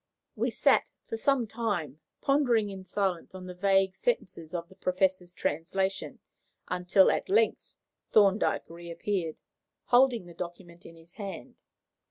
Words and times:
We 0.35 0.49
sat 0.49 0.89
for 1.05 1.15
some 1.15 1.45
time 1.45 1.99
pondering 2.21 2.71
in 2.71 2.83
silence 2.85 3.35
on 3.35 3.45
the 3.45 3.53
vague 3.53 3.93
sentences 3.95 4.55
of 4.55 4.67
the 4.67 4.73
Professor's 4.73 5.31
translation, 5.31 6.17
until, 6.69 7.11
at 7.11 7.29
length, 7.29 7.75
Thorndyke 8.11 8.67
reappeared, 8.67 9.37
holding 9.83 10.25
the 10.25 10.33
document 10.33 10.87
in 10.87 10.95
his 10.95 11.11
hand. 11.13 11.61